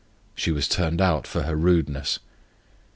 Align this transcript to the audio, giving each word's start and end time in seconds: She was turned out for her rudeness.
She 0.33 0.49
was 0.49 0.67
turned 0.67 0.99
out 0.99 1.27
for 1.27 1.43
her 1.43 1.55
rudeness. 1.55 2.17